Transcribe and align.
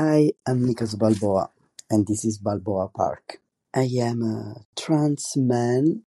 I 0.00 0.32
am 0.48 0.66
Nicoz 0.66 0.96
Balboa, 0.98 1.50
and 1.90 2.06
this 2.08 2.24
is 2.24 2.38
Balboa 2.38 2.88
Park. 2.88 3.42
I 3.74 3.88
am 4.00 4.22
a 4.22 4.56
trans 4.80 5.34
man, 5.36 6.04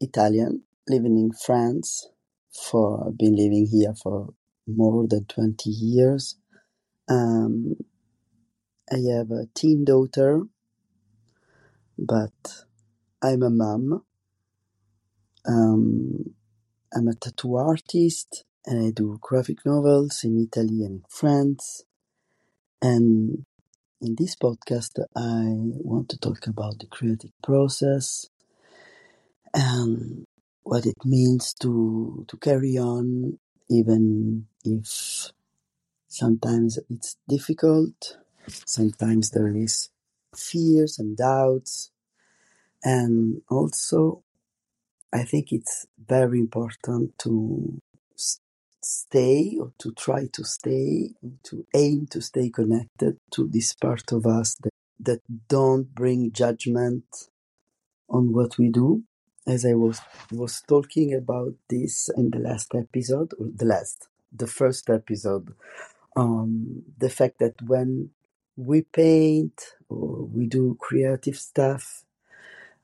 Italian, 0.00 0.62
living 0.88 1.18
in 1.18 1.32
France. 1.32 2.08
For 2.52 3.12
been 3.18 3.36
living 3.36 3.68
here 3.72 3.94
for 3.94 4.34
more 4.66 5.06
than 5.08 5.26
twenty 5.26 5.70
years. 5.70 6.36
Um, 7.08 7.76
I 8.92 8.98
have 9.16 9.30
a 9.32 9.48
teen 9.54 9.84
daughter, 9.84 10.42
but 11.98 12.64
I'm 13.22 13.42
a 13.42 13.50
mom. 13.50 14.04
Um, 15.46 16.34
I'm 16.94 17.08
a 17.08 17.14
tattoo 17.14 17.56
artist, 17.56 18.44
and 18.66 18.86
I 18.86 18.90
do 18.92 19.18
graphic 19.20 19.66
novels 19.66 20.22
in 20.24 20.38
Italy 20.38 20.84
and 20.84 21.04
France. 21.08 21.84
And 22.82 23.44
in 24.00 24.16
this 24.18 24.36
podcast, 24.36 24.98
I 25.14 25.44
want 25.84 26.08
to 26.10 26.18
talk 26.18 26.46
about 26.46 26.78
the 26.78 26.86
creative 26.86 27.32
process 27.42 28.26
and 29.52 30.24
what 30.62 30.86
it 30.86 30.96
means 31.04 31.54
to 31.60 32.24
to 32.28 32.36
carry 32.38 32.78
on, 32.78 33.38
even 33.68 34.46
if 34.64 35.32
sometimes 36.08 36.78
it's 36.88 37.16
difficult. 37.28 38.16
Sometimes 38.48 39.30
there 39.30 39.54
is 39.54 39.90
fears 40.34 40.98
and 40.98 41.16
doubts, 41.16 41.90
and 42.82 43.42
also 43.50 44.22
I 45.12 45.24
think 45.24 45.52
it's 45.52 45.86
very 45.98 46.38
important 46.38 47.18
to 47.20 47.80
stay 48.82 49.56
or 49.60 49.72
to 49.78 49.92
try 49.92 50.26
to 50.32 50.44
stay, 50.44 51.10
to 51.44 51.66
aim 51.74 52.06
to 52.10 52.20
stay 52.20 52.50
connected 52.50 53.18
to 53.32 53.48
this 53.48 53.74
part 53.74 54.12
of 54.12 54.26
us 54.26 54.56
that, 54.62 54.72
that 54.98 55.20
don't 55.48 55.94
bring 55.94 56.32
judgment 56.32 57.04
on 58.08 58.32
what 58.32 58.58
we 58.58 58.68
do. 58.68 59.02
As 59.46 59.64
I 59.64 59.74
was 59.74 60.00
was 60.30 60.62
talking 60.68 61.14
about 61.14 61.54
this 61.68 62.10
in 62.16 62.30
the 62.30 62.38
last 62.38 62.74
episode, 62.74 63.32
or 63.38 63.46
the 63.54 63.64
last, 63.64 64.08
the 64.32 64.46
first 64.46 64.90
episode, 64.90 65.54
um, 66.14 66.82
the 66.98 67.08
fact 67.08 67.38
that 67.38 67.54
when 67.62 68.10
we 68.56 68.82
paint 68.82 69.76
or 69.88 70.24
we 70.26 70.46
do 70.46 70.76
creative 70.78 71.36
stuff, 71.36 72.04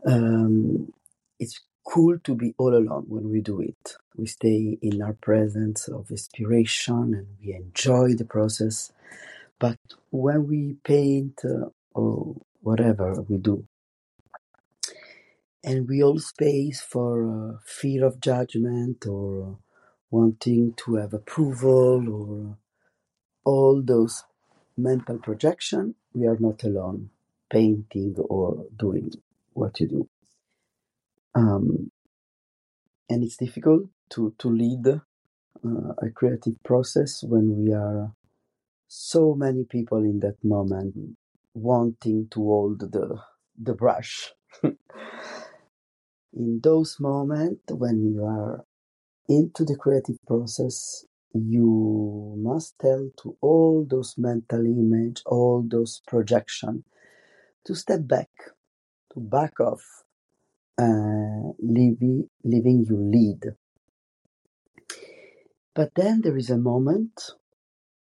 um, 0.07 0.93
it's 1.39 1.61
cool 1.87 2.19
to 2.21 2.35
be 2.35 2.55
all 2.59 2.75
alone 2.75 3.05
when 3.09 3.31
we 3.31 3.41
do 3.41 3.61
it. 3.61 3.97
We 4.17 4.27
stay 4.27 4.79
in 4.83 5.03
our 5.03 5.15
presence 5.15 5.89
of 5.89 6.11
inspiration 6.11 7.15
and 7.15 7.29
we 7.43 7.55
enjoy 7.55 8.15
the 8.15 8.27
process. 8.27 8.93
But 9.61 9.79
when 10.11 10.49
we 10.49 10.77
paint 10.85 11.41
uh, 11.45 11.71
or 11.95 12.37
whatever 12.63 13.23
we 13.23 13.39
do, 13.39 13.67
and 15.65 15.89
we 15.89 16.03
all 16.03 16.19
space 16.21 16.81
for 16.83 17.27
uh, 17.55 17.59
fear 17.67 18.05
of 18.07 18.21
judgment 18.21 19.07
or 19.07 19.45
uh, 19.45 19.55
wanting 20.11 20.75
to 20.79 20.97
have 20.97 21.15
approval 21.15 22.09
or 22.09 22.51
uh, 22.53 23.51
all 23.51 23.83
those 23.83 24.25
mental 24.77 25.19
projection, 25.19 25.95
we 26.15 26.27
are 26.27 26.39
not 26.41 26.65
alone 26.65 27.11
painting 27.51 28.17
or 28.19 28.67
doing 28.79 29.13
what 29.55 29.81
you 29.81 29.89
do. 29.89 30.09
Um, 31.35 31.91
and 33.11 33.25
it's 33.25 33.37
difficult 33.39 33.85
to, 34.11 34.35
to 34.39 34.49
lead 34.49 34.87
uh, 34.87 34.99
a 36.03 36.11
creative 36.15 36.55
process 36.65 37.23
when 37.23 37.65
we 37.65 37.73
are 37.73 38.13
so 38.89 39.35
many 39.35 39.65
people 39.65 39.99
in 39.99 40.21
that 40.21 40.37
moment 40.45 40.95
wanting 41.55 42.29
to 42.31 42.41
hold 42.41 42.81
the, 42.81 43.19
the 43.61 43.75
brush. 43.75 44.33
in 44.63 46.61
those 46.63 46.97
moments 47.01 47.63
when 47.73 48.03
you 48.15 48.25
are 48.25 48.65
into 49.29 49.65
the 49.65 49.77
creative 49.77 50.19
process, 50.27 51.05
you 51.33 52.35
must 52.39 52.79
tell 52.79 53.11
to 53.23 53.37
all 53.41 53.87
those 53.89 54.15
mental 54.17 54.65
image, 54.65 55.23
all 55.27 55.65
those 55.69 56.01
projection, 56.07 56.85
to 57.65 57.75
step 57.75 58.07
back, 58.07 58.31
to 59.13 59.21
back 59.21 59.59
off, 59.61 59.83
uh, 60.79 61.53
leaving, 61.61 62.29
leaving 62.45 62.87
you 62.89 62.97
lead. 62.97 63.55
But 65.77 65.95
then 65.97 66.23
there 66.23 66.39
is 66.39 66.51
a 66.51 66.59
moment 66.59 67.33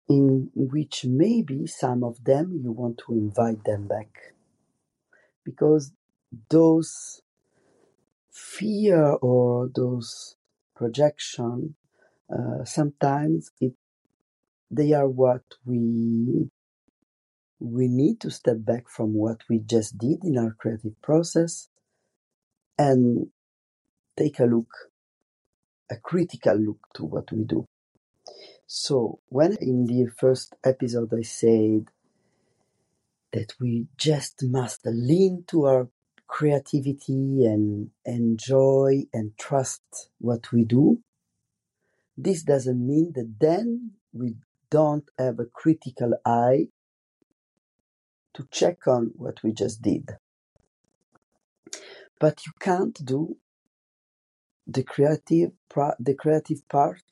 in 0.10 0.52
which 0.56 1.06
maybe 1.06 1.68
some 1.68 2.04
of 2.04 2.24
them 2.26 2.62
you 2.64 2.72
want 2.74 3.00
to 3.08 3.14
invite 3.14 3.66
them 3.66 3.88
back. 3.88 4.34
Because 5.46 5.94
those 6.50 7.22
fear 8.32 9.04
or 9.22 9.70
those 9.76 10.36
projection 10.76 11.76
uh, 12.32 12.64
sometimes 12.66 13.52
it 13.62 13.74
they 14.72 14.94
are 14.94 15.08
what 15.10 15.44
we 15.66 16.50
we 17.60 17.88
need 17.88 18.20
to 18.22 18.30
step 18.32 18.58
back 18.60 18.90
from 18.90 19.14
what 19.14 19.42
we 19.50 19.60
just 19.60 19.98
did 19.98 20.24
in 20.24 20.38
our 20.38 20.52
creative 20.60 21.02
process 21.02 21.70
and 22.78 23.28
take 24.18 24.40
a 24.40 24.46
look 24.46 24.70
a 25.90 25.98
critical 25.98 26.56
look 26.56 26.80
to 26.94 27.04
what 27.06 27.32
we 27.32 27.44
do 27.44 27.66
so 28.66 29.20
when 29.30 29.56
in 29.62 29.86
the 29.86 30.08
first 30.18 30.56
episode 30.64 31.14
i 31.14 31.22
said 31.22 31.88
that 33.32 33.54
we 33.60 33.88
just 33.98 34.44
must 34.44 34.82
lean 34.86 35.44
to 35.48 35.66
our 35.66 35.90
creativity 36.28 37.46
and 37.46 37.90
enjoy 38.06 39.04
and 39.14 39.38
trust 39.38 40.10
what 40.20 40.52
we 40.52 40.64
do 40.64 41.00
this 42.18 42.42
doesn't 42.42 42.86
mean 42.86 43.12
that 43.14 43.36
then 43.40 43.92
we 44.12 44.36
don't 44.70 45.10
have 45.18 45.40
a 45.40 45.46
critical 45.46 46.14
eye 46.26 46.68
to 48.34 48.48
check 48.52 48.88
on 48.88 49.12
what 49.16 49.42
we 49.44 49.52
just 49.52 49.82
did. 49.82 50.10
But 52.20 52.46
you 52.46 52.52
can't 52.60 53.04
do 53.06 53.38
the 54.68 54.84
creative 54.84 55.52
the 56.00 56.16
creative 56.16 56.68
part 56.70 57.04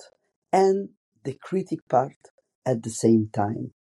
and 0.54 0.90
the 1.24 1.34
critic 1.34 1.80
part 1.90 2.18
at 2.66 2.84
the 2.84 2.90
same 2.92 3.30
time. 3.34 3.74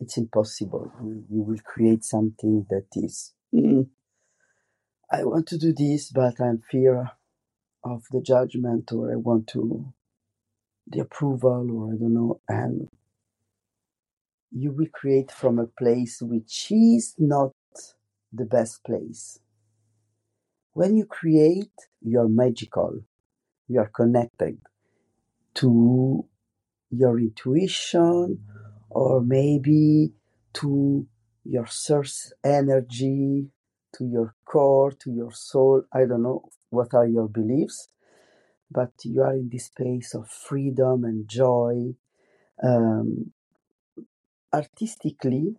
It's 0.00 0.18
impossible. 0.18 0.92
You, 1.02 1.42
will 1.42 1.58
create 1.64 2.04
something 2.04 2.66
that 2.70 2.86
is 2.94 3.34
"Mm, 3.54 3.88
I 5.10 5.24
want 5.24 5.46
to 5.48 5.58
do 5.58 5.72
this, 5.72 6.10
but 6.12 6.40
I'm 6.40 6.62
fear 6.70 7.12
of 7.84 8.04
the 8.12 8.22
judgment, 8.22 8.92
or 8.92 9.12
I 9.12 9.16
want 9.16 9.48
to 9.48 9.92
the 10.88 11.00
approval, 11.00 11.70
or 11.72 11.94
I 11.94 11.96
don't 11.96 12.14
know, 12.14 12.40
and 12.48 12.88
you 14.52 14.72
will 14.72 14.88
create 14.92 15.30
from 15.32 15.58
a 15.58 15.66
place 15.66 16.22
which 16.22 16.72
is 16.72 17.14
not 17.18 17.52
the 18.32 18.44
best 18.46 18.84
place. 18.84 19.40
When 20.76 20.96
you 20.98 21.06
create, 21.06 21.72
you're 22.02 22.28
magical. 22.28 23.00
You 23.68 23.80
are 23.80 23.90
connected 23.94 24.58
to 25.56 26.26
your 26.90 27.18
intuition 27.20 28.40
or 28.90 29.22
maybe 29.22 30.12
to 30.54 31.06
your 31.44 31.66
source 31.66 32.32
energy, 32.44 33.48
to 33.96 34.04
your 34.06 34.34
core, 34.44 34.92
to 34.92 35.12
your 35.12 35.32
soul. 35.32 35.84
I 35.92 36.00
don't 36.06 36.24
know 36.24 36.42
what 36.70 36.94
are 36.94 37.06
your 37.08 37.28
beliefs, 37.28 37.88
but 38.70 38.92
you 39.04 39.22
are 39.22 39.34
in 39.34 39.50
this 39.52 39.66
space 39.66 40.14
of 40.14 40.28
freedom 40.30 41.04
and 41.04 41.28
joy. 41.28 41.94
Um, 42.62 43.32
artistically, 44.54 45.56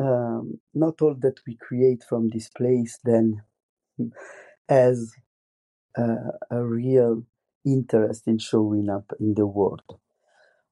um, 0.00 0.60
not 0.74 1.02
all 1.02 1.16
that 1.20 1.40
we 1.46 1.56
create 1.56 2.04
from 2.08 2.30
this 2.30 2.48
place 2.50 2.98
then 3.04 3.42
has 4.68 5.14
uh, 5.98 6.32
a 6.50 6.64
real 6.64 7.24
interest 7.66 8.26
in 8.26 8.38
showing 8.38 8.90
up 8.90 9.12
in 9.20 9.34
the 9.34 9.46
world. 9.46 9.82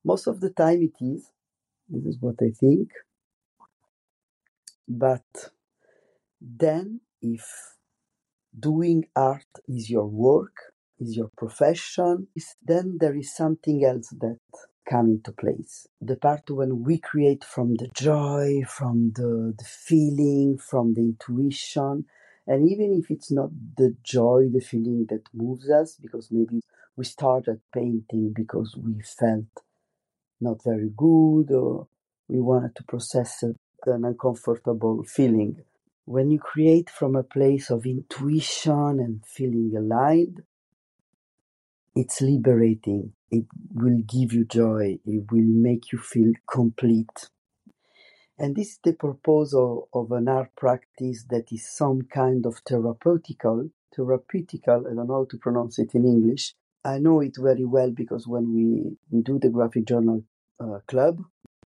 Most 0.04 0.26
of 0.26 0.40
the 0.40 0.50
time 0.50 0.82
it 0.82 1.04
is, 1.04 1.30
this 1.88 2.04
is 2.04 2.18
what 2.20 2.36
I 2.42 2.50
think, 2.50 2.90
but 4.88 5.24
then 6.40 7.00
if 7.22 7.46
doing 8.58 9.04
art 9.16 9.46
is 9.68 9.90
your 9.90 10.06
work, 10.06 10.56
is 11.00 11.16
your 11.16 11.30
profession, 11.36 12.28
then 12.64 12.98
there 13.00 13.16
is 13.16 13.34
something 13.34 13.84
else 13.84 14.08
that 14.20 14.38
come 14.88 15.06
into 15.10 15.32
place. 15.32 15.86
The 16.00 16.16
part 16.16 16.50
when 16.50 16.82
we 16.84 16.98
create 16.98 17.44
from 17.44 17.74
the 17.76 17.88
joy, 17.96 18.62
from 18.68 19.12
the, 19.14 19.54
the 19.58 19.64
feeling, 19.64 20.58
from 20.58 20.94
the 20.94 21.00
intuition, 21.02 22.06
and 22.46 22.68
even 22.68 22.98
if 22.98 23.10
it's 23.10 23.30
not 23.30 23.50
the 23.76 23.96
joy, 24.02 24.48
the 24.52 24.60
feeling 24.60 25.06
that 25.10 25.22
moves 25.32 25.70
us, 25.70 25.96
because 26.00 26.28
maybe 26.30 26.60
we 26.96 27.04
started 27.04 27.60
painting 27.72 28.32
because 28.34 28.76
we 28.76 29.00
felt 29.02 29.46
not 30.40 30.62
very 30.64 30.90
good 30.96 31.50
or 31.52 31.88
we 32.28 32.40
wanted 32.40 32.74
to 32.76 32.82
process 32.84 33.42
an 33.42 34.04
uncomfortable 34.04 35.04
feeling. 35.04 35.62
When 36.04 36.30
you 36.30 36.38
create 36.38 36.90
from 36.90 37.16
a 37.16 37.22
place 37.22 37.70
of 37.70 37.86
intuition 37.86 39.00
and 39.00 39.24
feeling 39.24 39.72
aligned, 39.76 40.42
it's 41.94 42.20
liberating. 42.20 43.12
It 43.30 43.46
will 43.72 43.98
give 44.06 44.32
you 44.32 44.44
joy. 44.44 44.98
It 45.04 45.30
will 45.30 45.42
make 45.42 45.92
you 45.92 45.98
feel 45.98 46.32
complete. 46.50 47.28
And 48.38 48.56
this 48.56 48.72
is 48.72 48.78
the 48.82 48.94
proposal 48.94 49.88
of, 49.92 50.10
an 50.12 50.28
art 50.28 50.50
practice 50.56 51.24
that 51.30 51.52
is 51.52 51.68
some 51.68 52.02
kind 52.02 52.46
of 52.46 52.64
therapeutical, 52.64 53.70
therapeutical, 53.96 54.90
I 54.90 54.94
don't 54.94 55.06
know 55.06 55.14
how 55.14 55.26
to 55.30 55.38
pronounce 55.38 55.78
it 55.78 55.94
in 55.94 56.04
English. 56.04 56.54
I 56.84 56.98
know 56.98 57.20
it 57.20 57.36
very 57.38 57.64
well 57.64 57.90
because 57.90 58.26
when 58.26 58.52
we, 58.54 58.96
we 59.10 59.22
do 59.22 59.38
the 59.38 59.50
graphic 59.50 59.84
journal 59.84 60.24
uh, 60.58 60.78
club, 60.88 61.22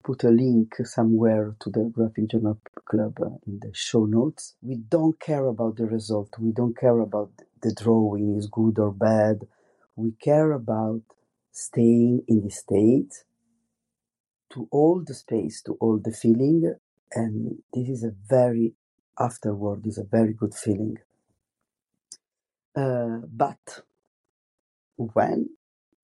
put 0.05 0.25
a 0.25 0.31
link 0.31 0.75
somewhere 0.85 1.57
to 1.61 1.71
the 1.71 1.91
graphic 1.93 2.29
journal 2.29 2.61
club 2.85 3.19
uh, 3.21 3.31
in 3.47 3.59
the 3.61 3.71
show 3.73 4.05
notes. 4.05 4.55
We 4.63 4.77
don't 4.77 5.19
care 5.19 5.47
about 5.47 5.77
the 5.77 5.87
result. 5.87 6.31
We 6.39 6.53
don't 6.53 6.77
care 6.77 7.01
about 7.01 7.31
the 7.63 7.75
drawing 7.75 8.37
is 8.37 8.47
good 8.47 8.79
or 8.79 8.93
bad. 8.93 9.47
We 9.97 10.13
care 10.13 10.53
about 10.53 11.03
staying 11.53 12.25
in 12.29 12.43
the 12.43 12.51
state 12.51 13.25
to 14.53 14.69
all 14.71 15.03
the 15.07 15.15
space, 15.15 15.63
to 15.63 15.75
all 15.81 15.99
the 15.99 16.13
feeling. 16.13 16.75
And 17.13 17.63
this 17.75 17.89
is 17.89 18.05
a 18.05 18.13
very, 18.29 18.75
afterward, 19.19 19.87
is 19.87 19.99
a 19.99 20.05
very 20.05 20.35
good 20.35 20.55
feeling. 20.55 20.99
Uh, 22.77 23.21
but 23.33 23.83
when 24.97 25.51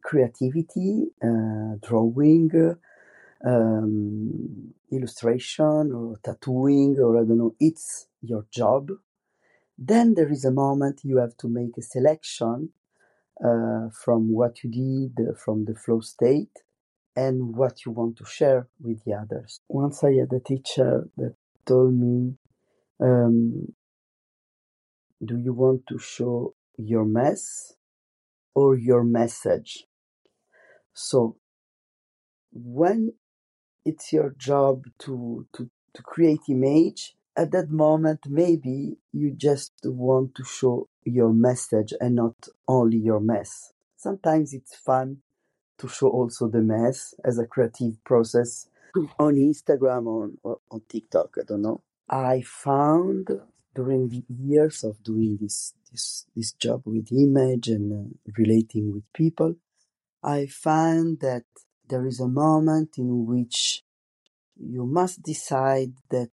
creativity, 0.02 1.06
uh, 1.22 1.76
drawing, 1.82 2.76
um, 3.46 4.74
illustration 4.92 5.92
or 5.92 6.18
tattooing 6.22 6.98
or 6.98 7.16
I 7.20 7.24
don't 7.24 7.38
know, 7.38 7.54
it's 7.60 8.08
your 8.22 8.46
job, 8.52 8.90
then 9.78 10.14
there 10.14 10.30
is 10.30 10.44
a 10.44 10.50
moment 10.50 11.02
you 11.04 11.18
have 11.18 11.36
to 11.38 11.48
make 11.48 11.76
a 11.78 11.82
selection 11.82 12.70
uh, 13.44 13.88
from 13.92 14.32
what 14.32 14.64
you 14.64 14.70
did, 14.70 15.36
from 15.38 15.64
the 15.66 15.74
flow 15.74 16.00
state, 16.00 16.62
and 17.16 17.56
what 17.56 17.84
you 17.84 17.92
want 17.92 18.16
to 18.18 18.24
share 18.26 18.68
with 18.80 19.02
the 19.04 19.14
others. 19.14 19.60
Once 19.68 20.04
I 20.04 20.12
had 20.12 20.32
a 20.32 20.40
teacher 20.40 21.08
that 21.16 21.34
told 21.64 21.94
me, 21.94 22.34
um, 23.00 23.74
Do 25.24 25.38
you 25.38 25.54
want 25.54 25.86
to 25.88 25.98
show 25.98 26.54
your 26.76 27.06
mess 27.06 27.72
or 28.54 28.76
your 28.76 29.02
message? 29.02 29.86
So, 30.92 31.38
when 32.52 33.14
it's 33.84 34.12
your 34.12 34.34
job 34.36 34.84
to, 35.00 35.46
to, 35.54 35.70
to 35.94 36.02
create 36.02 36.40
image, 36.48 37.16
at 37.36 37.50
that 37.52 37.70
moment, 37.70 38.20
maybe 38.28 38.98
you 39.12 39.32
just 39.36 39.72
want 39.84 40.34
to 40.34 40.44
show 40.44 40.88
your 41.04 41.32
message 41.32 41.94
and 42.00 42.16
not 42.16 42.48
only 42.68 42.98
your 42.98 43.20
mess. 43.20 43.72
Sometimes 43.96 44.52
it's 44.52 44.74
fun 44.74 45.18
to 45.78 45.88
show 45.88 46.08
also 46.08 46.48
the 46.48 46.62
mess 46.62 47.14
as 47.24 47.38
a 47.38 47.46
creative 47.46 48.02
process 48.04 48.68
on 49.18 49.34
Instagram 49.36 50.06
or 50.06 50.30
on, 50.42 50.56
on 50.70 50.82
TikTok. 50.88 51.36
I 51.40 51.44
don't 51.46 51.62
know. 51.62 51.82
I 52.08 52.42
found 52.42 53.28
during 53.74 54.08
the 54.08 54.24
years 54.28 54.84
of 54.84 55.02
doing 55.02 55.38
this 55.40 55.74
this 55.90 56.26
this 56.34 56.52
job 56.52 56.82
with 56.84 57.12
image 57.12 57.68
and 57.68 57.92
uh, 57.92 58.32
relating 58.38 58.92
with 58.92 59.04
people, 59.12 59.56
I 60.22 60.46
find 60.46 61.20
that 61.20 61.44
there 61.88 62.06
is 62.06 62.20
a 62.20 62.28
moment 62.28 62.98
in 62.98 63.26
which 63.26 63.82
you 64.58 64.86
must 64.86 65.22
decide 65.22 65.92
that 66.10 66.30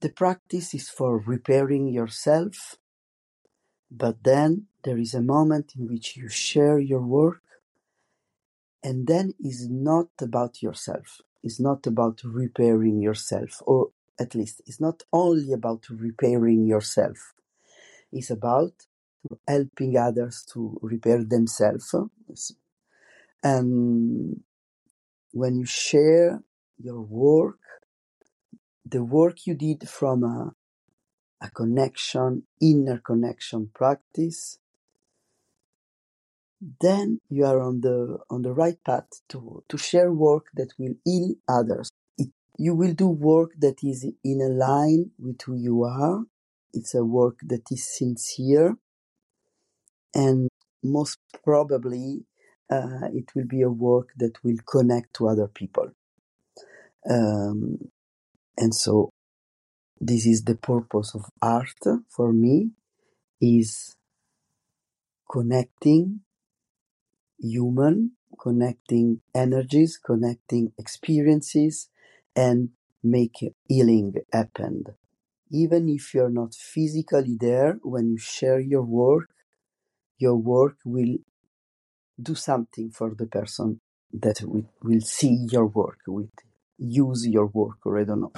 the 0.00 0.08
practice 0.08 0.74
is 0.74 0.88
for 0.88 1.18
repairing 1.18 1.88
yourself, 1.88 2.76
but 3.90 4.24
then 4.24 4.66
there 4.84 4.98
is 4.98 5.14
a 5.14 5.22
moment 5.22 5.74
in 5.78 5.88
which 5.88 6.16
you 6.16 6.28
share 6.28 6.78
your 6.78 7.02
work 7.02 7.42
and 8.82 9.06
then 9.06 9.34
is 9.40 9.68
not 9.68 10.08
about 10.20 10.62
yourself. 10.62 11.20
It's 11.42 11.60
not 11.60 11.86
about 11.86 12.20
repairing 12.24 13.00
yourself 13.00 13.62
or 13.66 13.90
at 14.20 14.34
least 14.34 14.62
it's 14.66 14.80
not 14.80 15.02
only 15.12 15.52
about 15.52 15.86
repairing 15.90 16.66
yourself. 16.66 17.34
It's 18.12 18.30
about 18.30 18.72
helping 19.46 19.96
others 19.96 20.44
to 20.52 20.78
repair 20.82 21.24
themselves. 21.24 21.94
And 23.42 24.42
when 25.32 25.56
you 25.58 25.66
share 25.66 26.42
your 26.78 27.00
work 27.02 27.58
the 28.86 29.02
work 29.04 29.46
you 29.46 29.54
did 29.54 29.88
from 29.88 30.24
a, 30.24 30.54
a 31.40 31.50
connection 31.50 32.44
inner 32.60 32.98
connection 32.98 33.70
practice 33.74 34.58
then 36.80 37.20
you 37.28 37.44
are 37.44 37.60
on 37.60 37.80
the 37.80 38.18
on 38.30 38.42
the 38.42 38.52
right 38.52 38.78
path 38.84 39.08
to 39.28 39.62
to 39.68 39.78
share 39.78 40.12
work 40.12 40.46
that 40.54 40.72
will 40.78 40.94
heal 41.04 41.34
others. 41.48 41.90
It, 42.16 42.28
you 42.58 42.74
will 42.74 42.94
do 42.94 43.08
work 43.08 43.52
that 43.58 43.84
is 43.84 44.04
in 44.24 44.40
a 44.40 44.48
line 44.48 45.10
with 45.18 45.40
who 45.42 45.54
you 45.54 45.84
are. 45.84 46.24
It's 46.72 46.94
a 46.94 47.04
work 47.04 47.38
that 47.46 47.62
is 47.70 47.96
sincere. 47.96 48.76
And 50.14 50.48
most 50.82 51.18
probably 51.44 52.24
uh, 52.70 53.08
it 53.12 53.26
will 53.34 53.46
be 53.46 53.62
a 53.62 53.70
work 53.70 54.10
that 54.16 54.32
will 54.42 54.58
connect 54.66 55.14
to 55.14 55.28
other 55.28 55.48
people. 55.48 55.90
Um, 57.08 57.90
and 58.56 58.74
so 58.74 59.10
this 60.00 60.26
is 60.26 60.44
the 60.44 60.54
purpose 60.54 61.14
of 61.14 61.24
art 61.42 61.82
for 62.08 62.32
me 62.32 62.70
is 63.40 63.96
connecting 65.30 66.20
human, 67.38 68.12
connecting 68.40 69.20
energies, 69.34 69.98
connecting 70.04 70.72
experiences, 70.78 71.88
and 72.34 72.70
make 73.02 73.36
healing 73.68 74.14
happen. 74.32 74.84
Even 75.50 75.88
if 75.88 76.14
you're 76.14 76.30
not 76.30 76.54
physically 76.54 77.36
there, 77.38 77.78
when 77.82 78.10
you 78.10 78.18
share 78.18 78.60
your 78.60 78.82
work, 78.82 79.30
your 80.18 80.36
work 80.36 80.76
will 80.84 81.16
do 82.20 82.34
something 82.34 82.90
for 82.90 83.14
the 83.14 83.26
person 83.26 83.80
that 84.12 84.40
will, 84.82 85.00
see 85.00 85.46
your 85.50 85.66
work, 85.66 85.98
will 86.06 86.28
use 86.78 87.26
your 87.26 87.46
work, 87.46 87.78
or 87.84 87.98
I 87.98 88.04
don't 88.04 88.20
know. 88.20 88.32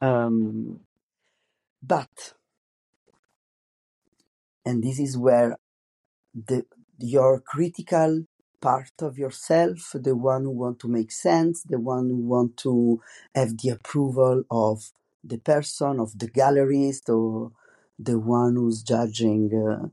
Um, 0.00 0.80
but, 1.82 2.34
and 4.64 4.82
this 4.82 4.98
is 4.98 5.16
where 5.16 5.56
the 6.34 6.64
your 6.98 7.40
critical 7.40 8.24
part 8.60 8.92
of 9.02 9.18
yourself, 9.18 9.92
the 9.94 10.16
one 10.16 10.44
who 10.44 10.50
want 10.50 10.78
to 10.80 10.88
make 10.88 11.12
sense, 11.12 11.62
the 11.64 11.80
one 11.80 12.08
who 12.10 12.16
want 12.16 12.56
to 12.58 13.00
have 13.34 13.58
the 13.58 13.70
approval 13.70 14.44
of 14.50 14.92
the 15.24 15.38
person, 15.38 16.00
of 16.00 16.18
the 16.18 16.28
gallerist, 16.28 17.08
or 17.08 17.52
the 17.98 18.18
one 18.18 18.56
who's 18.56 18.82
judging 18.82 19.90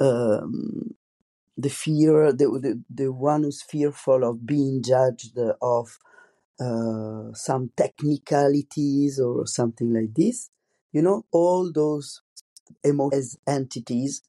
uh, 0.00 0.04
um, 0.04 0.94
the 1.56 1.70
fear, 1.70 2.32
the, 2.32 2.46
the 2.62 2.82
the 2.90 3.12
one 3.12 3.44
who's 3.44 3.62
fearful 3.62 4.24
of 4.24 4.46
being 4.46 4.82
judged 4.82 5.38
of 5.62 5.98
uh, 6.60 7.32
some 7.34 7.70
technicalities 7.76 9.20
or 9.20 9.46
something 9.46 9.92
like 9.92 10.14
this. 10.14 10.50
You 10.92 11.02
know, 11.02 11.24
all 11.32 11.72
those 11.72 12.22
emotions 12.82 13.38
entities, 13.46 14.22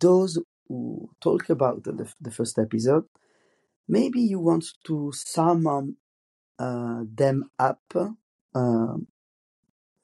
those 0.00 0.38
who 0.68 1.10
talk 1.20 1.50
about 1.50 1.84
the, 1.84 2.12
the 2.20 2.30
first 2.30 2.58
episode, 2.58 3.04
maybe 3.88 4.20
you 4.20 4.38
want 4.40 4.64
to 4.86 5.12
sum 5.14 5.96
uh, 6.58 7.02
them 7.14 7.50
up 7.58 7.82
uh, 8.54 8.96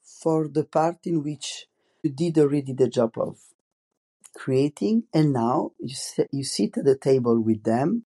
for 0.03 0.49
the 0.49 0.65
part 0.65 0.99
in 1.05 1.23
which 1.23 1.67
you 2.03 2.11
did 2.11 2.39
already 2.39 2.73
the 2.73 2.89
job 2.89 3.13
of 3.17 3.39
creating, 4.35 5.05
and 5.13 5.33
now 5.33 5.73
you, 5.79 5.95
you 6.33 6.45
sit 6.45 6.77
at 6.79 6.85
the 6.85 6.97
table 6.97 7.41
with 7.41 7.63
them 7.65 8.05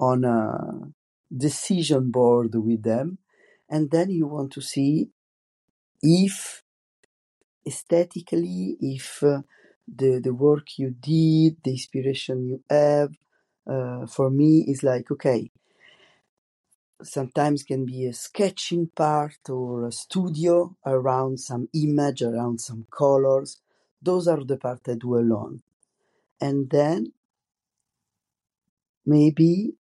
on 0.00 0.24
a 0.24 0.92
decision 1.36 2.10
board 2.10 2.54
with 2.54 2.82
them, 2.84 3.18
and 3.70 3.90
then 3.90 4.10
you 4.10 4.26
want 4.28 4.52
to 4.54 4.62
see 4.62 5.10
if 6.02 6.62
aesthetically, 7.66 8.76
if 8.80 9.22
uh, 9.22 9.42
the 9.88 10.20
the 10.20 10.34
work 10.34 10.78
you 10.78 10.90
did, 10.90 11.58
the 11.64 11.72
inspiration 11.72 12.46
you 12.46 12.62
have, 12.70 13.12
uh, 13.68 14.06
for 14.06 14.30
me 14.30 14.64
is 14.68 14.82
like 14.82 15.10
okay. 15.10 15.50
Sometimes 17.04 17.64
can 17.64 17.86
be 17.86 18.06
a 18.06 18.12
sketching 18.12 18.88
part 18.94 19.38
or 19.50 19.86
a 19.86 19.92
studio 19.92 20.76
around 20.86 21.40
some 21.40 21.68
image, 21.74 22.22
around 22.22 22.60
some 22.60 22.86
colors. 22.90 23.60
Those 24.02 24.28
are 24.28 24.44
the 24.44 24.56
part 24.56 24.80
I 24.88 24.94
do 24.94 25.16
alone, 25.18 25.62
and 26.40 26.70
then 26.70 27.12
maybe 29.06 29.74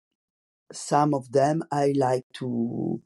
some 0.74 1.14
of 1.14 1.32
them 1.32 1.64
I 1.72 1.94
like 1.98 2.26
to 2.40 3.02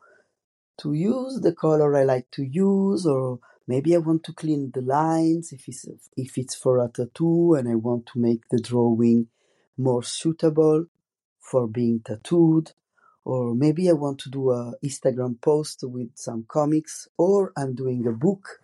to 0.79 0.93
use 0.93 1.39
the 1.41 1.53
color 1.53 1.95
I 1.95 2.03
like 2.03 2.31
to 2.31 2.43
use, 2.43 3.05
or 3.05 3.39
maybe 3.67 3.95
I 3.95 3.99
want 3.99 4.23
to 4.25 4.33
clean 4.33 4.71
the 4.73 4.81
lines 4.81 5.53
if 5.53 5.67
it's 5.67 5.85
if 6.17 6.37
it's 6.37 6.55
for 6.55 6.79
a 6.83 6.89
tattoo 6.89 7.55
and 7.55 7.69
I 7.69 7.75
want 7.75 8.07
to 8.07 8.19
make 8.19 8.49
the 8.49 8.59
drawing 8.59 9.27
more 9.77 10.03
suitable 10.03 10.87
for 11.39 11.67
being 11.67 12.01
tattooed, 12.03 12.73
or 13.25 13.55
maybe 13.55 13.89
I 13.89 13.93
want 13.93 14.19
to 14.21 14.29
do 14.29 14.51
a 14.51 14.73
Instagram 14.83 15.41
post 15.41 15.81
with 15.83 16.11
some 16.15 16.45
comics, 16.47 17.07
or 17.17 17.53
I'm 17.57 17.75
doing 17.75 18.05
a 18.07 18.11
book. 18.11 18.61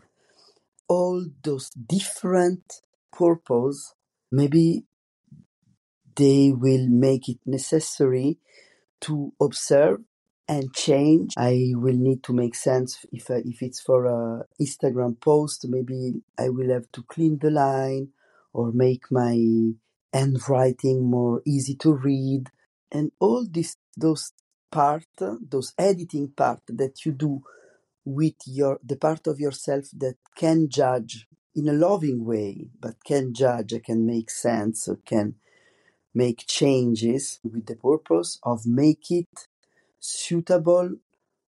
All 0.90 1.26
those 1.44 1.70
different 1.72 2.82
purpose, 3.14 3.94
maybe 4.32 4.86
they 6.16 6.52
will 6.54 6.88
make 6.90 7.30
it 7.30 7.40
necessary 7.46 8.38
to 9.02 9.34
observe 9.42 10.02
and 10.48 10.74
change. 10.74 11.34
I 11.38 11.72
will 11.76 11.96
need 11.96 12.24
to 12.24 12.34
make 12.34 12.56
sense 12.56 13.06
if 13.12 13.30
I, 13.30 13.42
if 13.46 13.62
it's 13.62 13.82
for 13.82 14.06
a 14.06 14.46
Instagram 14.62 15.20
post. 15.20 15.66
Maybe 15.68 16.22
I 16.38 16.50
will 16.50 16.70
have 16.72 16.92
to 16.94 17.04
clean 17.04 17.40
the 17.40 17.52
line 17.52 18.10
or 18.54 18.72
make 18.72 19.12
my 19.12 19.38
handwriting 20.14 21.10
more 21.10 21.42
easy 21.46 21.76
to 21.76 21.94
read, 21.94 22.50
and 22.92 23.12
all 23.20 23.46
this 23.50 23.78
those 23.96 24.34
part, 24.72 25.06
those 25.20 25.74
editing 25.78 26.30
part 26.36 26.62
that 26.68 27.06
you 27.06 27.14
do 27.14 27.42
with 28.04 28.36
your 28.46 28.80
the 28.84 28.98
part 28.98 29.28
of 29.28 29.40
yourself 29.40 29.86
that 29.98 30.16
can 30.36 30.68
judge 30.70 31.28
in 31.56 31.70
a 31.70 31.74
loving 31.74 32.26
way, 32.26 32.70
but 32.80 32.96
can 33.06 33.34
judge, 33.34 33.74
can 33.86 34.06
make 34.06 34.30
sense, 34.30 34.90
can 35.06 35.36
make 36.14 36.46
changes 36.48 37.40
with 37.44 37.66
the 37.66 37.76
purpose 37.76 38.40
of 38.44 38.66
make 38.66 39.10
it 39.12 39.48
suitable 40.00 40.96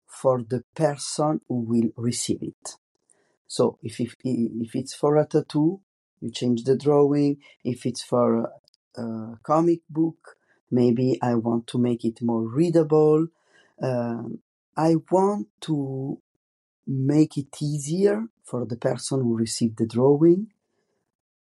for 0.08 0.44
the 0.44 0.64
person 0.76 1.42
who 1.48 1.62
will 1.62 1.90
receive 1.96 2.44
it. 2.44 2.76
So 3.48 3.78
if, 3.82 4.00
if, 4.00 4.16
if 4.24 4.76
it's 4.76 4.94
for 4.94 5.18
a 5.18 5.26
tattoo, 5.26 5.82
you 6.20 6.32
change 6.32 6.64
the 6.64 6.78
drawing. 6.78 7.38
If 7.64 7.86
it's 7.86 8.04
for 8.04 8.52
a, 8.98 9.02
a 9.02 9.40
comic 9.44 9.82
book, 9.90 10.38
maybe 10.70 11.18
I 11.22 11.36
want 11.36 11.68
to 11.68 11.78
make 11.78 12.06
it 12.06 12.22
more 12.22 12.44
readable. 12.44 13.28
Um, 13.82 14.40
I 14.78 14.96
want 15.10 15.48
to 15.62 16.20
make 16.86 17.38
it 17.38 17.62
easier 17.62 18.26
for 18.44 18.66
the 18.66 18.78
person 18.78 19.22
who 19.22 19.36
received 19.36 19.78
the 19.78 19.88
drawing 19.88 20.48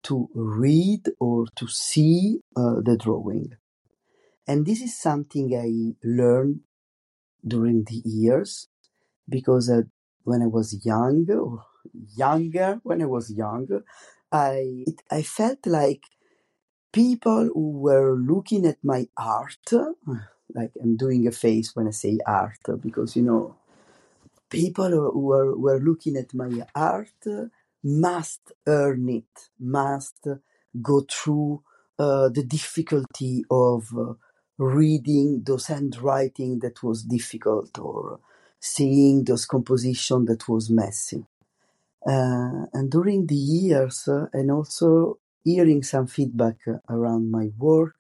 to 0.04 0.30
read 0.34 1.10
or 1.20 1.46
to 1.56 1.68
see 1.68 2.40
uh, 2.56 2.82
the 2.84 2.98
drawing. 2.98 3.54
And 4.48 4.66
this 4.66 4.82
is 4.82 4.98
something 4.98 5.54
I 5.56 5.96
learned 6.08 6.62
during 7.46 7.84
the 7.84 8.02
years 8.06 8.68
because 9.28 9.70
uh, 9.70 9.84
when 10.24 10.42
I 10.42 10.48
was 10.48 10.86
young 10.86 11.28
or 11.32 11.66
younger, 12.16 12.80
when 12.84 13.02
I 13.02 13.06
was 13.06 13.32
younger, 13.32 13.84
I 14.32 14.84
it, 14.88 15.02
I 15.12 15.22
felt 15.22 15.66
like 15.66 16.02
people 16.92 17.50
who 17.54 17.72
were 17.72 18.16
looking 18.16 18.66
at 18.66 18.78
my 18.84 19.08
art, 19.18 19.58
like 20.54 20.72
I'm 20.82 20.98
doing 20.98 21.28
a 21.28 21.32
face 21.32 21.76
when 21.76 21.88
I 21.88 21.92
say 21.92 22.20
art 22.26 22.60
because 22.82 23.16
you 23.16 23.24
know 23.24 23.56
people 24.50 24.90
who 24.90 25.20
were, 25.20 25.56
were 25.58 25.80
looking 25.80 26.18
at 26.18 26.34
my 26.34 26.50
art 26.76 27.12
must 27.84 28.52
earn 28.68 29.10
it, 29.10 29.50
must 29.60 30.28
go 30.82 31.06
through 31.10 31.64
uh, 31.98 32.30
the 32.30 32.44
difficulty 32.44 33.44
of 33.50 33.88
uh, 33.98 34.14
reading 34.58 35.44
those 35.46 35.68
handwriting 35.68 36.60
that 36.60 36.84
was 36.84 37.04
difficult 37.04 37.78
or 37.80 38.20
seeing 38.60 39.24
those 39.24 39.46
composition 39.46 40.26
that 40.26 40.48
was 40.48 40.70
messy. 40.70 41.26
Uh, 42.06 42.66
and 42.74 42.92
during 42.92 43.28
the 43.28 43.36
years, 43.36 44.08
uh, 44.08 44.28
and 44.34 44.52
also 44.52 45.18
hearing 45.44 45.84
some 45.84 46.08
feedback 46.08 46.58
around 46.90 47.32
my 47.32 47.50
work, 47.58 47.96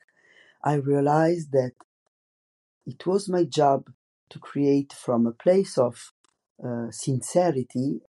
I 0.63 0.75
realized 0.75 1.51
that 1.51 1.73
it 2.85 3.05
was 3.05 3.29
my 3.29 3.43
job 3.43 3.89
to 4.29 4.39
create 4.39 4.93
from 4.93 5.25
a 5.25 5.31
place 5.31 5.77
of 5.77 6.11
uh, 6.63 6.87
sincerity 6.91 8.01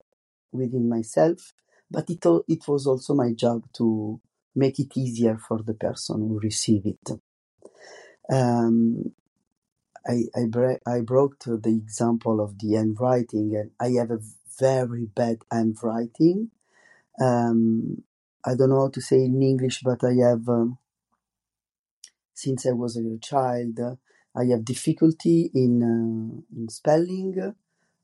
within 0.52 0.90
myself, 0.90 1.54
but 1.92 2.10
it, 2.10 2.26
it 2.48 2.68
was 2.68 2.88
also 2.88 3.14
my 3.14 3.34
job 3.34 3.64
to 3.74 4.20
make 4.56 4.80
it 4.80 4.98
easier 4.98 5.38
for 5.38 5.62
the 5.64 5.74
person 5.74 6.18
who 6.28 6.40
receive 6.40 6.86
it. 6.86 7.12
Um, 8.32 9.14
I, 10.08 10.24
I, 10.36 10.78
I 10.88 11.02
brought 11.02 11.40
the 11.42 11.62
example 11.70 12.42
of 12.42 12.60
the 12.60 12.74
handwriting, 12.74 13.56
and 13.56 13.72
I 13.80 14.00
have 14.00 14.12
a 14.12 14.20
very 14.60 15.06
bad 15.06 15.40
handwriting. 15.52 16.52
Um, 17.22 18.04
I 18.46 18.56
don't 18.56 18.70
know 18.70 18.82
how 18.82 18.90
to 18.90 19.02
say 19.02 19.24
in 19.24 19.42
English, 19.42 19.82
but 19.84 20.04
I 20.04 20.14
have, 20.30 20.48
um, 20.50 20.78
since 22.34 22.66
I 22.66 22.72
was 22.72 22.98
a 22.98 23.18
child, 23.20 23.80
I 24.36 24.46
have 24.46 24.66
difficulty 24.66 25.52
in, 25.54 25.84
uh, 25.84 26.58
in 26.58 26.70
spelling 26.70 27.56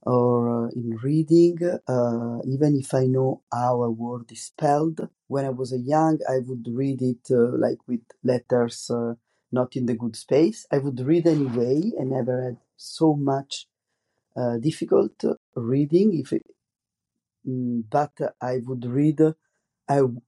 or 0.05 0.67
uh, 0.67 0.69
in 0.71 0.97
reading, 1.03 1.57
uh, 1.87 2.39
even 2.45 2.77
if 2.77 2.93
I 2.93 3.05
know 3.07 3.43
how 3.53 3.83
a 3.83 3.91
word 3.91 4.31
is 4.31 4.43
spelled. 4.43 5.09
When 5.27 5.45
I 5.45 5.51
was 5.51 5.73
a 5.73 5.79
young, 5.79 6.19
I 6.29 6.39
would 6.45 6.67
read 6.71 7.01
it 7.01 7.27
uh, 7.31 7.57
like 7.57 7.79
with 7.87 8.01
letters 8.23 8.91
uh, 8.91 9.15
not 9.51 9.75
in 9.77 9.87
the 9.87 9.95
good 9.95 10.15
space. 10.17 10.67
I 10.71 10.79
would 10.79 10.99
read 11.01 11.27
anyway 11.27 11.93
and 11.99 12.11
never 12.11 12.43
had 12.43 12.57
so 12.77 13.15
much 13.15 13.67
uh, 14.37 14.57
difficult 14.57 15.23
reading. 15.55 16.19
If 16.19 16.33
it, 16.33 16.45
mm, 17.47 17.83
but 17.89 18.13
I 18.41 18.61
would 18.65 18.85
read 18.85 19.21
a, 19.21 19.33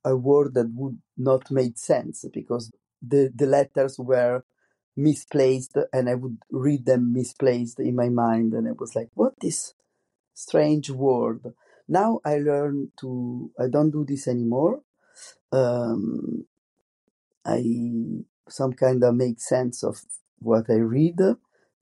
a 0.06 0.16
word 0.16 0.54
that 0.56 0.72
would 0.74 1.00
not 1.18 1.52
make 1.52 1.78
sense 1.78 2.26
because 2.34 2.72
the, 3.02 3.32
the 3.36 3.46
letters 3.46 3.98
were 4.00 4.44
misplaced 4.98 5.78
and 5.94 6.10
I 6.10 6.16
would 6.16 6.40
read 6.52 6.88
them 6.88 7.14
misplaced 7.14 7.80
in 7.82 7.96
my 7.96 8.10
mind 8.10 8.54
and 8.54 8.68
I 8.68 8.74
was 8.74 8.96
like, 8.96 9.10
what 9.16 9.36
is 9.44 9.76
strange 10.36 10.90
word? 10.92 11.42
Now 11.88 12.22
I 12.26 12.38
learn 12.40 12.92
to 13.02 13.52
I 13.60 13.68
don't 13.70 13.92
do 13.92 14.06
this 14.06 14.28
anymore. 14.28 14.82
Um, 15.52 16.46
I 17.46 17.64
some 18.50 18.74
kind 18.74 19.04
of 19.04 19.16
make 19.16 19.42
sense 19.42 19.84
of 19.84 20.02
what 20.40 20.66
I 20.70 20.76
read. 20.76 21.20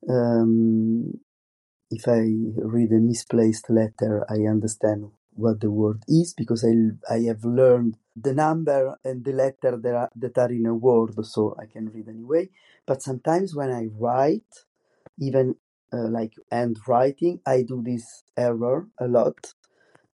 Um, 0.10 1.19
if 1.91 2.07
I 2.07 2.22
read 2.57 2.91
a 2.91 3.00
misplaced 3.00 3.69
letter, 3.69 4.25
I 4.29 4.48
understand 4.50 5.12
what 5.34 5.62
the 5.62 5.72
word 5.72 6.03
is 6.07 6.34
because 6.36 6.65
I, 6.65 7.13
I 7.13 7.19
have 7.24 7.45
learned 7.45 7.98
the 8.15 8.34
number 8.34 8.98
and 9.05 9.24
the 9.24 9.34
letter 9.34 9.77
that 9.77 9.95
are, 9.95 10.12
that 10.17 10.38
are 10.38 10.51
in 10.51 10.65
a 10.65 10.75
word, 10.75 11.13
so 11.25 11.55
I 11.62 11.65
can 11.67 11.89
read 11.91 12.10
anyway. 12.10 12.50
But 12.88 13.01
sometimes 13.01 13.56
when 13.56 13.72
I 13.72 13.88
write, 14.00 14.65
even 15.20 15.56
uh, 15.94 16.10
like 16.10 16.34
handwriting, 16.51 17.42
I 17.46 17.63
do 17.63 17.82
this 17.84 18.24
error 18.38 18.88
a 19.00 19.08
lot. 19.08 19.54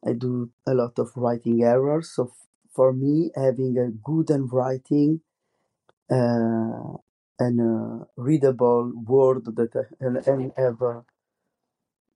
I 0.05 0.13
do 0.13 0.51
a 0.67 0.73
lot 0.73 0.99
of 0.99 1.11
writing 1.15 1.63
errors. 1.63 2.11
So 2.15 2.25
f- 2.25 2.47
for 2.73 2.93
me, 2.93 3.31
having 3.35 3.77
a 3.77 3.91
good 3.91 4.29
handwriting 4.29 5.21
uh, 6.11 6.93
and 7.39 7.61
a 7.61 8.07
readable 8.17 8.91
word 9.05 9.45
that 9.55 9.75
uh, 9.75 9.83
and, 9.99 10.17
and 10.27 10.51
have 10.57 10.81
a, 10.81 11.03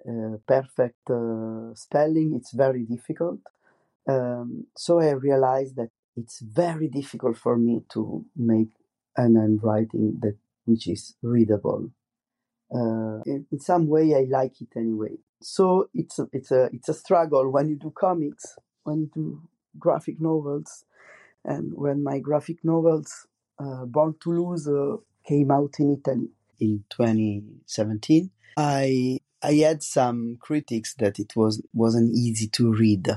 a 0.08 0.38
perfect 0.48 1.10
uh, 1.10 1.74
spelling, 1.76 2.34
it's 2.36 2.52
very 2.52 2.84
difficult. 2.84 3.40
Um, 4.08 4.68
so 4.78 5.00
I 5.00 5.12
realized 5.12 5.76
that 5.78 5.92
it's 6.18 6.42
very 6.42 6.90
difficult 6.90 7.38
for 7.38 7.58
me 7.58 7.84
to 7.94 8.26
make 8.36 8.70
an 9.18 9.60
writing 9.62 10.18
that 10.22 10.38
which 10.66 10.88
is 10.88 11.16
readable. 11.22 11.92
Uh, 12.74 13.22
in, 13.26 13.46
in, 13.52 13.60
some 13.60 13.88
way, 13.88 14.16
I 14.16 14.26
like 14.30 14.62
it 14.62 14.70
anyway. 14.78 15.18
So 15.42 15.90
it's 15.94 16.20
a, 16.20 16.28
it's 16.32 16.52
a 16.52 16.70
it's 16.72 16.88
a 16.88 16.94
struggle 16.94 17.50
when 17.50 17.68
you 17.68 17.76
do 17.76 17.92
comics, 17.92 18.58
when 18.84 19.02
you 19.02 19.12
do 19.14 19.42
graphic 19.78 20.22
novels, 20.22 20.86
and 21.44 21.74
when 21.74 22.04
my 22.04 22.20
graphic 22.20 22.64
novels, 22.64 23.28
uh, 23.60 23.86
Born 23.86 24.16
to 24.22 24.30
Lose, 24.32 24.68
uh, 24.68 24.98
came 25.28 25.52
out 25.52 25.76
in 25.80 25.98
Italy 26.00 26.30
in 26.60 26.84
2017. 26.90 28.30
I 28.56 29.20
I 29.42 29.54
had 29.54 29.84
some 29.84 30.38
critics 30.40 30.94
that 31.00 31.20
it 31.20 31.36
was 31.36 31.62
wasn't 31.74 32.16
easy 32.16 32.48
to 32.50 32.72
read 32.72 33.10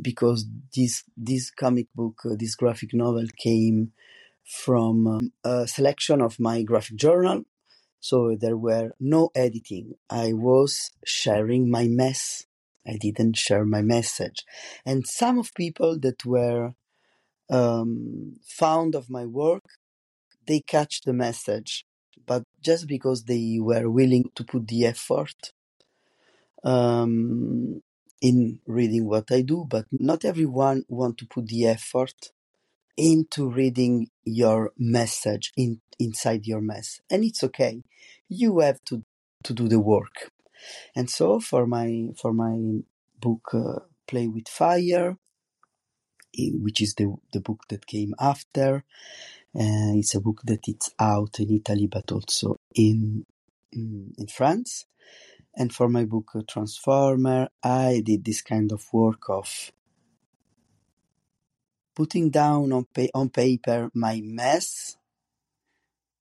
because 0.00 0.44
this 0.74 1.04
this 1.16 1.50
comic 1.50 1.86
book, 1.94 2.20
uh, 2.24 2.34
this 2.38 2.54
graphic 2.56 2.92
novel 2.92 3.26
came 3.36 3.92
from 4.46 5.06
um, 5.06 5.32
a 5.44 5.66
selection 5.68 6.22
of 6.22 6.40
my 6.40 6.62
graphic 6.62 6.96
journal. 6.96 7.42
So 8.00 8.36
there 8.40 8.56
were 8.56 8.92
no 9.00 9.30
editing. 9.34 9.94
I 10.10 10.32
was 10.32 10.92
sharing 11.04 11.70
my 11.70 11.88
mess. 11.88 12.46
I 12.86 12.96
didn't 12.98 13.36
share 13.36 13.64
my 13.64 13.82
message. 13.82 14.44
And 14.84 15.06
some 15.06 15.38
of 15.38 15.54
people 15.54 15.98
that 16.00 16.24
were 16.24 16.74
um, 17.50 18.36
found 18.46 18.94
of 18.94 19.10
my 19.10 19.26
work, 19.26 19.64
they 20.46 20.60
catch 20.60 21.02
the 21.02 21.12
message 21.12 21.84
but 22.26 22.42
just 22.62 22.86
because 22.88 23.24
they 23.24 23.58
were 23.60 23.88
willing 23.88 24.24
to 24.34 24.44
put 24.44 24.66
the 24.68 24.86
effort 24.86 25.52
um, 26.64 27.82
in 28.20 28.60
reading 28.66 29.06
what 29.06 29.30
I 29.30 29.42
do. 29.42 29.66
But 29.68 29.86
not 29.92 30.24
everyone 30.24 30.84
want 30.88 31.18
to 31.18 31.26
put 31.26 31.46
the 31.46 31.66
effort 31.66 32.32
into 32.96 33.48
reading 33.48 34.08
your 34.24 34.72
message 34.76 35.52
in 35.56 35.80
inside 35.98 36.46
your 36.46 36.60
mess, 36.60 37.00
and 37.10 37.24
it's 37.24 37.42
okay. 37.44 37.82
You 38.28 38.60
have 38.60 38.82
to 38.86 39.04
to 39.44 39.52
do 39.52 39.68
the 39.68 39.80
work. 39.80 40.30
And 40.94 41.08
so 41.10 41.40
for 41.40 41.66
my 41.66 42.08
for 42.20 42.32
my 42.32 42.80
book, 43.20 43.50
uh, 43.54 43.80
Play 44.06 44.28
with 44.28 44.48
Fire, 44.48 45.16
which 46.38 46.80
is 46.80 46.94
the 46.94 47.14
the 47.32 47.40
book 47.40 47.64
that 47.68 47.86
came 47.86 48.14
after. 48.18 48.84
Uh, 49.54 49.96
it's 49.96 50.14
a 50.14 50.20
book 50.20 50.42
that 50.44 50.68
it's 50.68 50.90
out 50.98 51.40
in 51.40 51.50
Italy, 51.50 51.86
but 51.86 52.12
also 52.12 52.56
in 52.74 53.24
in, 53.72 54.12
in 54.18 54.26
France. 54.26 54.86
And 55.54 55.72
for 55.74 55.88
my 55.88 56.04
book 56.04 56.32
uh, 56.34 56.42
Transformer, 56.46 57.48
I 57.62 58.02
did 58.04 58.24
this 58.24 58.42
kind 58.42 58.72
of 58.72 58.84
work 58.92 59.30
of 59.30 59.72
putting 61.96 62.30
down 62.30 62.72
on 62.72 62.86
pa- 62.94 63.14
on 63.14 63.30
paper 63.30 63.90
my 63.94 64.20
mess 64.22 64.96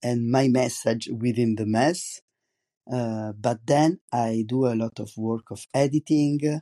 and 0.01 0.31
my 0.31 0.47
message 0.47 1.09
within 1.11 1.55
the 1.55 1.65
mess. 1.65 2.21
Uh, 2.91 3.33
but 3.33 3.59
then 3.65 3.99
I 4.11 4.45
do 4.47 4.67
a 4.67 4.75
lot 4.75 4.99
of 4.99 5.17
work 5.17 5.51
of 5.51 5.65
editing 5.73 6.61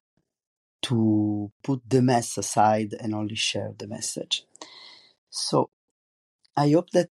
to 0.83 1.51
put 1.63 1.81
the 1.89 2.01
mess 2.01 2.37
aside 2.37 2.93
and 2.99 3.15
only 3.15 3.35
share 3.35 3.73
the 3.77 3.87
message. 3.87 4.45
So 5.29 5.69
I 6.55 6.71
hope 6.71 6.91
that 6.91 7.09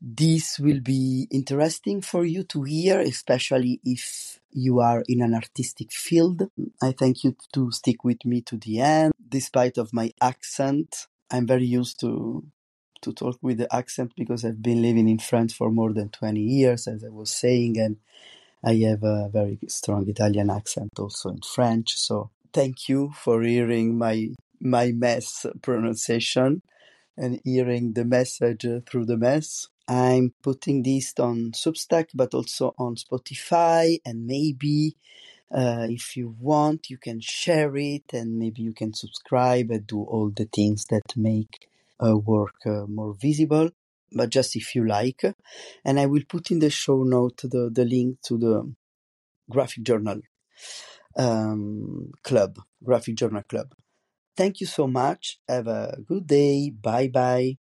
this 0.00 0.58
will 0.58 0.80
be 0.80 1.28
interesting 1.30 2.00
for 2.00 2.24
you 2.24 2.42
to 2.44 2.62
hear, 2.62 3.00
especially 3.00 3.80
if 3.84 4.40
you 4.50 4.80
are 4.80 5.04
in 5.08 5.20
an 5.20 5.34
artistic 5.34 5.92
field. 5.92 6.48
I 6.82 6.92
thank 6.92 7.22
you 7.22 7.36
to 7.52 7.70
stick 7.70 8.02
with 8.02 8.24
me 8.24 8.40
to 8.42 8.56
the 8.56 8.80
end, 8.80 9.12
despite 9.28 9.76
of 9.76 9.92
my 9.92 10.12
accent. 10.20 11.06
I'm 11.30 11.46
very 11.46 11.66
used 11.66 12.00
to 12.00 12.44
to 13.02 13.12
talk 13.12 13.38
with 13.40 13.58
the 13.58 13.74
accent 13.74 14.12
because 14.16 14.44
I've 14.44 14.62
been 14.62 14.82
living 14.82 15.08
in 15.08 15.18
France 15.18 15.54
for 15.54 15.70
more 15.70 15.92
than 15.92 16.10
20 16.10 16.38
years, 16.38 16.86
as 16.86 17.02
I 17.02 17.08
was 17.08 17.30
saying, 17.30 17.78
and 17.78 17.96
I 18.62 18.74
have 18.88 19.02
a 19.02 19.30
very 19.32 19.58
strong 19.68 20.06
Italian 20.08 20.50
accent 20.50 20.90
also 20.98 21.30
in 21.30 21.40
French. 21.40 21.96
So 21.96 22.30
thank 22.52 22.88
you 22.88 23.12
for 23.14 23.42
hearing 23.42 23.96
my 23.96 24.28
my 24.60 24.92
mess 24.92 25.46
pronunciation 25.62 26.62
and 27.16 27.40
hearing 27.44 27.94
the 27.94 28.04
message 28.04 28.66
uh, 28.66 28.80
through 28.86 29.06
the 29.06 29.16
mess. 29.16 29.68
I'm 29.88 30.34
putting 30.42 30.82
this 30.82 31.14
on 31.18 31.52
Substack, 31.52 32.08
but 32.14 32.34
also 32.34 32.74
on 32.78 32.94
Spotify, 32.96 33.98
and 34.04 34.26
maybe 34.26 34.96
uh, 35.54 35.86
if 35.90 36.16
you 36.16 36.34
want, 36.40 36.90
you 36.90 36.98
can 36.98 37.20
share 37.20 37.76
it, 37.76 38.04
and 38.12 38.38
maybe 38.38 38.62
you 38.62 38.72
can 38.74 38.94
subscribe 38.94 39.70
and 39.70 39.86
do 39.86 40.02
all 40.02 40.30
the 40.30 40.46
things 40.54 40.86
that 40.86 41.16
make 41.16 41.68
uh, 42.04 42.16
work 42.16 42.54
uh, 42.66 42.86
more 42.86 43.14
visible. 43.20 43.70
But 44.12 44.30
just 44.30 44.56
if 44.56 44.74
you 44.74 44.86
like, 44.86 45.22
and 45.84 46.00
I 46.00 46.06
will 46.06 46.22
put 46.28 46.50
in 46.50 46.60
the 46.60 46.70
show 46.70 47.02
note 47.04 47.38
the, 47.42 47.70
the 47.72 47.84
link 47.84 48.18
to 48.26 48.38
the 48.38 48.74
graphic 49.50 49.84
journal 49.84 50.20
um, 51.16 52.12
club, 52.22 52.58
graphic 52.84 53.16
journal 53.16 53.42
club. 53.48 53.74
Thank 54.36 54.60
you 54.60 54.68
so 54.68 54.88
much. 54.88 55.38
Have 55.48 55.68
a 55.68 55.98
good 56.06 56.26
day. 56.28 56.70
Bye 56.70 57.08
bye. 57.08 57.58